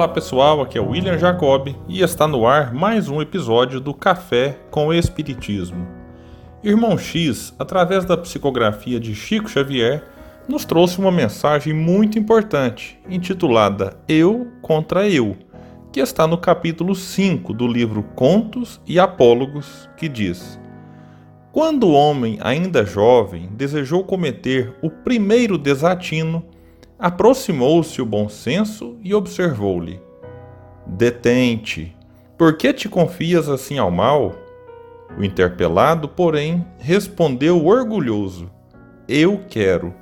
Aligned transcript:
Olá 0.00 0.08
pessoal, 0.08 0.62
aqui 0.62 0.78
é 0.78 0.80
o 0.80 0.88
William 0.88 1.18
Jacob 1.18 1.76
e 1.86 2.00
está 2.00 2.26
no 2.26 2.46
ar 2.46 2.72
mais 2.72 3.06
um 3.10 3.20
episódio 3.20 3.78
do 3.78 3.92
Café 3.92 4.58
com 4.70 4.86
o 4.86 4.94
Espiritismo. 4.94 5.86
Irmão 6.64 6.96
X, 6.96 7.54
através 7.58 8.06
da 8.06 8.16
psicografia 8.16 8.98
de 8.98 9.14
Chico 9.14 9.50
Xavier, 9.50 10.02
nos 10.48 10.64
trouxe 10.64 10.98
uma 10.98 11.12
mensagem 11.12 11.74
muito 11.74 12.18
importante, 12.18 12.98
intitulada 13.10 13.94
Eu 14.08 14.50
contra 14.62 15.06
Eu, 15.06 15.36
que 15.92 16.00
está 16.00 16.26
no 16.26 16.38
capítulo 16.38 16.94
5 16.94 17.52
do 17.52 17.68
livro 17.68 18.02
Contos 18.14 18.80
e 18.86 18.98
Apólogos, 18.98 19.86
que 19.98 20.08
diz: 20.08 20.58
Quando 21.52 21.88
o 21.88 21.92
homem, 21.92 22.38
ainda 22.40 22.86
jovem, 22.86 23.50
desejou 23.52 24.02
cometer 24.02 24.74
o 24.82 24.88
primeiro 24.88 25.58
desatino, 25.58 26.42
aproximou-se 27.00 28.02
o 28.02 28.06
bom 28.06 28.28
senso 28.28 28.98
e 29.02 29.14
observou-lhe: 29.14 30.00
Detente, 30.86 31.96
por 32.36 32.56
que 32.56 32.72
te 32.72 32.88
confias 32.88 33.48
assim 33.48 33.78
ao 33.78 33.90
mal? 33.90 34.34
O 35.18 35.24
interpelado, 35.24 36.08
porém, 36.08 36.64
respondeu 36.78 37.64
orgulhoso: 37.64 38.50
Eu 39.08 39.40
quero. 39.48 39.94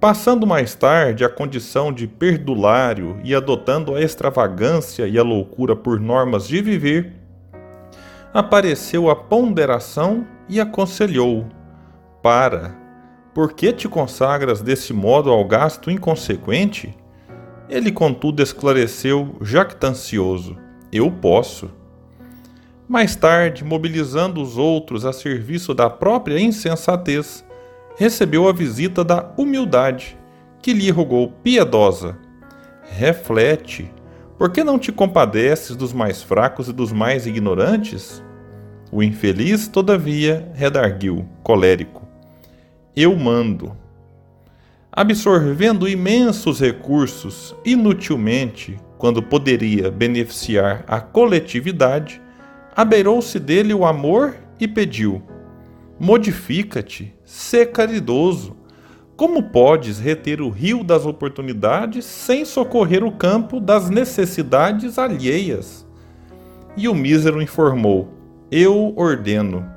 Passando 0.00 0.46
mais 0.46 0.74
tarde 0.74 1.24
a 1.24 1.30
condição 1.30 1.90
de 1.90 2.06
perdulário 2.06 3.18
e 3.24 3.34
adotando 3.34 3.94
a 3.94 4.02
extravagância 4.02 5.06
e 5.06 5.18
a 5.18 5.22
loucura 5.22 5.74
por 5.74 5.98
normas 5.98 6.46
de 6.46 6.60
viver, 6.60 7.14
apareceu 8.34 9.08
a 9.08 9.16
ponderação 9.16 10.26
e 10.48 10.60
aconselhou: 10.60 11.46
Para, 12.22 12.83
por 13.34 13.52
que 13.52 13.72
te 13.72 13.88
consagras 13.88 14.62
desse 14.62 14.92
modo 14.92 15.28
ao 15.28 15.44
gasto 15.44 15.90
inconsequente? 15.90 16.96
Ele, 17.68 17.90
contudo, 17.90 18.40
esclareceu, 18.40 19.34
jactancioso: 19.40 20.56
Eu 20.92 21.10
posso. 21.10 21.68
Mais 22.86 23.16
tarde, 23.16 23.64
mobilizando 23.64 24.40
os 24.40 24.56
outros 24.56 25.04
a 25.04 25.12
serviço 25.12 25.74
da 25.74 25.90
própria 25.90 26.38
insensatez, 26.38 27.44
recebeu 27.96 28.48
a 28.48 28.52
visita 28.52 29.02
da 29.02 29.32
humildade, 29.36 30.16
que 30.62 30.72
lhe 30.72 30.90
rogou 30.90 31.32
piedosa: 31.42 32.16
Reflete, 32.82 33.90
por 34.38 34.52
que 34.52 34.62
não 34.62 34.78
te 34.78 34.92
compadeces 34.92 35.74
dos 35.74 35.92
mais 35.92 36.22
fracos 36.22 36.68
e 36.68 36.72
dos 36.72 36.92
mais 36.92 37.26
ignorantes? 37.26 38.22
O 38.92 39.02
infeliz, 39.02 39.66
todavia, 39.66 40.52
redarguiu, 40.54 41.26
colérico: 41.42 42.03
Eu 42.96 43.16
mando. 43.16 43.76
Absorvendo 44.92 45.88
imensos 45.88 46.60
recursos 46.60 47.52
inutilmente, 47.64 48.78
quando 48.96 49.20
poderia 49.20 49.90
beneficiar 49.90 50.84
a 50.86 51.00
coletividade, 51.00 52.22
abeirou-se 52.76 53.40
dele 53.40 53.74
o 53.74 53.84
amor 53.84 54.36
e 54.60 54.68
pediu: 54.68 55.20
Modifica-te, 55.98 57.12
sê 57.24 57.66
caridoso. 57.66 58.56
Como 59.16 59.42
podes 59.42 59.98
reter 59.98 60.40
o 60.40 60.48
rio 60.48 60.84
das 60.84 61.04
oportunidades 61.04 62.04
sem 62.04 62.44
socorrer 62.44 63.02
o 63.02 63.10
campo 63.10 63.58
das 63.58 63.90
necessidades 63.90 65.00
alheias? 65.00 65.84
E 66.76 66.86
o 66.86 66.94
mísero 66.94 67.42
informou: 67.42 68.08
Eu 68.52 68.94
ordeno. 68.96 69.73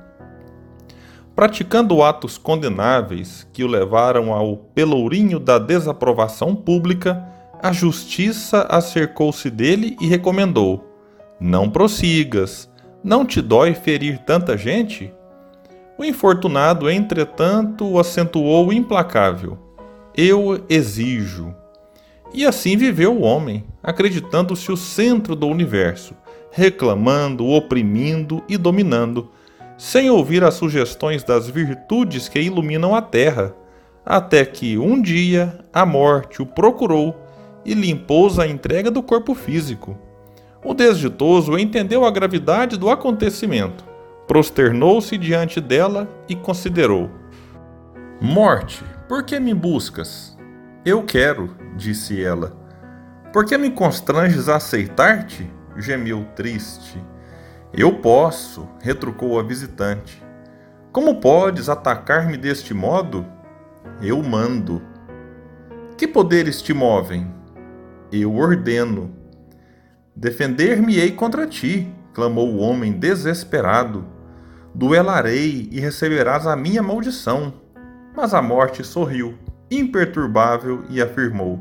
Praticando 1.37 2.01
atos 2.01 2.35
condenáveis 2.35 3.47
que 3.53 3.63
o 3.63 3.67
levaram 3.67 4.33
ao 4.33 4.57
pelourinho 4.57 5.39
da 5.39 5.59
desaprovação 5.59 6.55
pública, 6.55 7.23
a 7.61 7.71
justiça 7.71 8.65
acercou-se 8.67 9.47
dele 9.51 9.95
e 10.01 10.07
recomendou: 10.07 10.83
Não 11.39 11.69
prossigas. 11.69 12.67
Não 13.03 13.23
te 13.23 13.39
dói 13.39 13.75
ferir 13.75 14.17
tanta 14.25 14.57
gente? 14.57 15.13
O 15.95 16.03
infortunado, 16.03 16.89
entretanto, 16.89 17.99
acentuou 17.99 18.73
implacável: 18.73 19.59
Eu 20.15 20.65
exijo. 20.67 21.53
E 22.33 22.47
assim 22.47 22.75
viveu 22.75 23.15
o 23.15 23.21
homem, 23.21 23.63
acreditando-se 23.83 24.71
o 24.71 24.75
centro 24.75 25.35
do 25.35 25.45
universo, 25.45 26.15
reclamando, 26.49 27.45
oprimindo 27.45 28.43
e 28.49 28.57
dominando, 28.57 29.29
sem 29.77 30.09
ouvir 30.09 30.43
as 30.43 30.55
sugestões 30.55 31.23
das 31.23 31.47
virtudes 31.47 32.27
que 32.27 32.39
iluminam 32.39 32.95
a 32.95 33.01
terra, 33.01 33.53
até 34.05 34.43
que 34.45 34.77
um 34.77 35.01
dia 35.01 35.59
a 35.73 35.85
morte 35.85 36.41
o 36.41 36.45
procurou 36.45 37.15
e 37.63 37.73
lhe 37.73 37.91
impôs 37.91 38.39
a 38.39 38.47
entrega 38.47 38.89
do 38.89 39.03
corpo 39.03 39.35
físico. 39.35 39.97
O 40.63 40.73
desditoso 40.73 41.57
entendeu 41.57 42.05
a 42.05 42.11
gravidade 42.11 42.77
do 42.77 42.89
acontecimento 42.89 43.87
prosternou-se 44.27 45.17
diante 45.17 45.61
dela 45.61 46.07
e 46.27 46.35
considerou: 46.35 47.09
Morte, 48.21 48.83
por 49.07 49.23
que 49.23 49.39
me 49.39 49.53
buscas? 49.53 50.37
Eu 50.85 51.03
quero, 51.03 51.55
disse 51.75 52.21
ela. 52.21 52.55
Por 53.31 53.45
que 53.45 53.57
me 53.57 53.71
constranges 53.71 54.49
a 54.49 54.57
aceitar-te? 54.57 55.49
gemeu 55.77 56.25
triste. 56.35 57.01
Eu 57.73 57.99
posso, 57.99 58.67
retrucou 58.81 59.39
a 59.39 59.43
visitante. 59.43 60.23
Como 60.91 61.19
podes 61.19 61.69
atacar-me 61.69 62.37
deste 62.37 62.73
modo? 62.73 63.25
Eu 64.01 64.21
mando. 64.23 64.81
Que 65.97 66.07
poderes 66.07 66.61
te 66.61 66.73
movem? 66.73 67.33
Eu 68.11 68.35
ordeno. 68.35 69.13
Defender-me-ei 70.15 71.11
contra 71.11 71.45
ti, 71.45 71.93
clamou 72.13 72.49
o 72.49 72.59
homem 72.59 72.91
desesperado 72.93 74.17
duelarei 74.77 75.67
e 75.71 75.79
receberás 75.79 76.45
a 76.45 76.55
minha 76.55 76.83
maldição. 76.83 77.51
Mas 78.15 78.31
a 78.31 78.43
morte 78.43 78.83
sorriu, 78.83 79.33
imperturbável, 79.71 80.83
e 80.87 81.01
afirmou: 81.01 81.59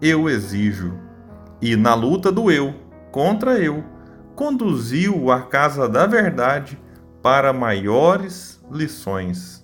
Eu 0.00 0.28
exijo. 0.28 0.92
E 1.62 1.74
na 1.74 1.94
luta 1.94 2.30
do 2.30 2.50
eu 2.50 2.74
contra 3.10 3.58
eu, 3.58 3.82
conduziu-o 4.40 5.30
à 5.30 5.42
casa 5.42 5.86
da 5.86 6.06
verdade 6.06 6.78
para 7.22 7.52
maiores 7.52 8.58
lições. 8.72 9.62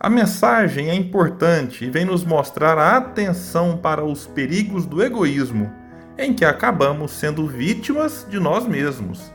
A 0.00 0.08
mensagem 0.08 0.88
é 0.88 0.94
importante 0.94 1.84
e 1.84 1.90
vem 1.90 2.06
nos 2.06 2.24
mostrar 2.24 2.78
a 2.78 2.96
atenção 2.96 3.76
para 3.76 4.02
os 4.02 4.26
perigos 4.26 4.86
do 4.86 5.02
egoísmo, 5.02 5.70
em 6.16 6.32
que 6.32 6.42
acabamos 6.42 7.10
sendo 7.10 7.46
vítimas 7.46 8.26
de 8.30 8.40
nós 8.40 8.66
mesmos. 8.66 9.30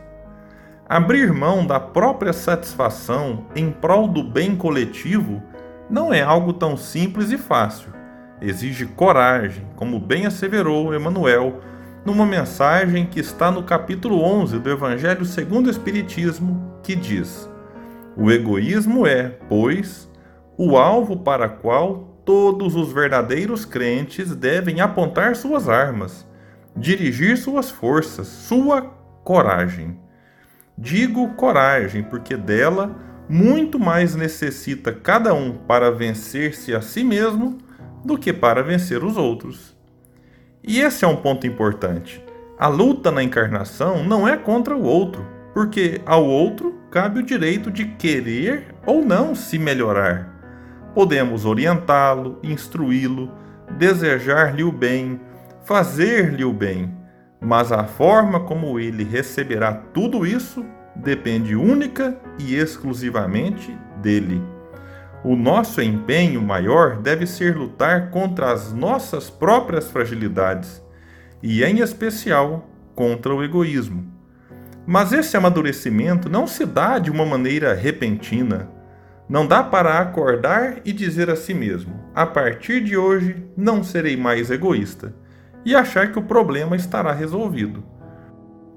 Abrir 0.90 1.32
mão 1.32 1.64
da 1.64 1.80
própria 1.80 2.34
satisfação 2.34 3.46
em 3.56 3.70
prol 3.70 4.08
do 4.08 4.24
bem 4.24 4.56
coletivo 4.56 5.40
não 5.88 6.12
é 6.12 6.24
algo 6.24 6.52
tão 6.52 6.76
simples 6.76 7.30
e 7.30 7.38
fácil. 7.38 7.94
Exige 8.42 8.88
coragem, 8.88 9.68
como 9.76 10.00
bem 10.00 10.26
asseverou 10.26 10.96
Emmanuel 10.96 11.62
numa 12.08 12.26
mensagem 12.26 13.06
que 13.06 13.20
está 13.20 13.52
no 13.52 13.64
capítulo 13.64 14.22
11 14.22 14.60
do 14.60 14.70
Evangelho 14.70 15.26
segundo 15.26 15.68
o 15.68 15.70
Espiritismo, 15.70 16.80
que 16.82 16.96
diz: 16.96 17.50
O 18.16 18.32
egoísmo 18.32 19.06
é, 19.06 19.38
pois, 19.50 20.10
o 20.58 20.78
alvo 20.78 21.18
para 21.18 21.50
qual 21.50 22.22
todos 22.24 22.76
os 22.78 22.94
verdadeiros 22.94 23.66
crentes 23.66 24.34
devem 24.34 24.80
apontar 24.80 25.36
suas 25.36 25.68
armas, 25.68 26.26
dirigir 26.78 27.38
suas 27.38 27.70
forças, 27.70 28.28
sua 28.28 28.84
coragem. 29.26 30.00
Digo 30.78 31.34
coragem, 31.34 32.04
porque 32.04 32.38
dela 32.38 32.96
muito 33.28 33.78
mais 33.78 34.16
necessita 34.16 34.94
cada 34.94 35.34
um 35.34 35.58
para 35.58 35.92
vencer-se 35.92 36.74
a 36.74 36.80
si 36.80 37.04
mesmo 37.04 37.58
do 38.06 38.18
que 38.18 38.32
para 38.32 38.64
vencer 38.64 39.04
os 39.04 39.18
outros. 39.18 39.77
E 40.68 40.82
esse 40.82 41.04
é 41.04 41.08
um 41.08 41.16
ponto 41.16 41.48
importante. 41.48 42.24
A 42.60 42.68
luta 42.68 43.10
na 43.10 43.24
encarnação 43.24 44.04
não 44.04 44.28
é 44.28 44.38
contra 44.38 44.76
o 44.76 44.84
outro, 44.84 45.26
porque 45.54 46.02
ao 46.06 46.24
outro 46.26 46.76
cabe 46.92 47.22
o 47.22 47.24
direito 47.24 47.72
de 47.72 47.86
querer 47.86 48.76
ou 48.86 49.04
não 49.04 49.34
se 49.34 49.58
melhorar. 49.58 50.92
Podemos 50.94 51.46
orientá-lo, 51.46 52.40
instruí-lo, 52.44 53.32
desejar-lhe 53.78 54.64
o 54.64 54.72
bem, 54.72 55.20
fazer-lhe 55.64 56.44
o 56.44 56.52
bem 56.52 56.98
mas 57.40 57.72
a 57.72 57.84
forma 57.84 58.40
como 58.40 58.80
ele 58.80 59.04
receberá 59.04 59.74
tudo 59.74 60.26
isso 60.26 60.66
depende 60.96 61.56
única 61.56 62.20
e 62.40 62.56
exclusivamente 62.56 63.76
dele. 64.02 64.42
O 65.24 65.36
nosso 65.36 65.82
empenho 65.82 66.42
maior 66.42 66.98
deve 66.98 67.26
ser 67.26 67.56
lutar 67.56 68.12
contra 68.12 68.52
as 68.52 68.72
nossas 68.72 69.30
próprias 69.30 69.90
fragilidades 69.90 70.82
e, 71.42 71.64
em 71.64 71.80
especial, 71.80 72.70
contra 72.96 73.34
o 73.34 73.44
egoísmo. 73.44 74.06
Mas 74.86 75.12
esse 75.12 75.36
amadurecimento 75.36 76.30
não 76.30 76.48
se 76.48 76.66
dá 76.66 77.00
de 77.00 77.12
uma 77.12 77.26
maneira 77.26 77.74
repentina. 77.74 78.70
Não 79.28 79.46
dá 79.46 79.62
para 79.62 80.00
acordar 80.00 80.78
e 80.86 80.94
dizer 80.94 81.30
a 81.30 81.36
si 81.36 81.54
mesmo: 81.54 81.94
a 82.16 82.26
partir 82.26 82.82
de 82.82 82.96
hoje 82.96 83.44
não 83.58 83.84
serei 83.84 84.16
mais 84.16 84.50
egoísta 84.50 85.14
e 85.66 85.76
achar 85.76 86.12
que 86.12 86.20
o 86.20 86.24
problema 86.24 86.76
estará 86.76 87.12
resolvido. 87.12 87.84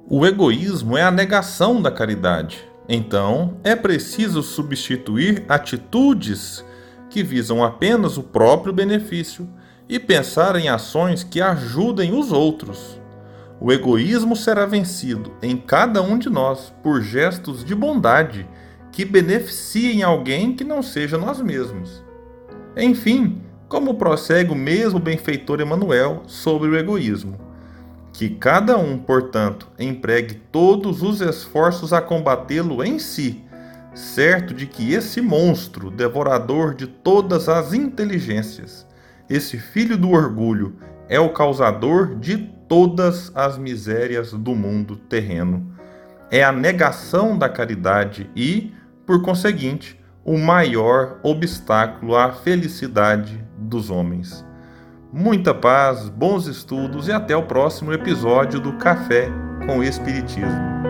O 0.08 0.26
egoísmo 0.26 0.98
é 0.98 1.02
a 1.02 1.10
negação 1.10 1.81
da 1.81 1.92
caridade. 1.92 2.69
Então, 2.92 3.56
é 3.62 3.76
preciso 3.76 4.42
substituir 4.42 5.44
atitudes 5.48 6.64
que 7.08 7.22
visam 7.22 7.62
apenas 7.62 8.19
o 8.19 8.22
próprio 8.25 8.72
benefício 8.72 9.48
e 9.88 9.96
pensar 9.96 10.56
em 10.56 10.69
ações 10.69 11.22
que 11.22 11.40
ajudem 11.40 12.12
os 12.12 12.32
outros. 12.32 13.00
O 13.60 13.70
egoísmo 13.70 14.34
será 14.34 14.66
vencido 14.66 15.31
em 15.40 15.56
cada 15.56 16.02
um 16.02 16.19
de 16.19 16.28
nós 16.28 16.72
por 16.82 17.00
gestos 17.00 17.64
de 17.64 17.76
bondade 17.76 18.44
que 18.90 19.04
beneficiem 19.04 20.02
alguém 20.02 20.52
que 20.52 20.64
não 20.64 20.82
seja 20.82 21.16
nós 21.16 21.40
mesmos. 21.40 22.02
Enfim, 22.76 23.40
como 23.69 23.94
prossegue 23.94 24.50
o 24.50 24.56
mesmo 24.56 24.98
benfeitor 24.98 25.60
Emanuel 25.60 26.25
sobre 26.26 26.69
o 26.69 26.76
egoísmo. 26.76 27.50
Que 28.12 28.28
cada 28.28 28.76
um, 28.76 28.98
portanto, 28.98 29.68
empregue 29.78 30.34
todos 30.34 31.02
os 31.02 31.20
esforços 31.20 31.92
a 31.92 32.00
combatê-lo 32.00 32.82
em 32.84 32.98
si, 32.98 33.44
certo 33.94 34.52
de 34.52 34.66
que 34.66 34.92
esse 34.92 35.20
monstro, 35.20 35.90
devorador 35.90 36.74
de 36.74 36.86
todas 36.86 37.48
as 37.48 37.72
inteligências, 37.72 38.86
esse 39.28 39.58
filho 39.58 39.96
do 39.96 40.10
orgulho, 40.10 40.76
é 41.08 41.18
o 41.18 41.32
causador 41.32 42.16
de 42.16 42.36
todas 42.68 43.32
as 43.34 43.58
misérias 43.58 44.32
do 44.32 44.54
mundo 44.54 44.96
terreno. 44.96 45.74
É 46.30 46.44
a 46.44 46.52
negação 46.52 47.36
da 47.36 47.48
caridade 47.48 48.30
e, 48.36 48.72
por 49.04 49.22
conseguinte, 49.22 50.00
o 50.24 50.38
maior 50.38 51.18
obstáculo 51.22 52.14
à 52.14 52.30
felicidade 52.30 53.44
dos 53.58 53.90
homens. 53.90 54.44
Muita 55.12 55.52
paz, 55.52 56.08
bons 56.08 56.46
estudos 56.46 57.08
e 57.08 57.12
até 57.12 57.34
o 57.34 57.42
próximo 57.42 57.92
episódio 57.92 58.60
do 58.60 58.74
Café 58.74 59.28
com 59.66 59.78
o 59.78 59.82
Espiritismo. 59.82 60.89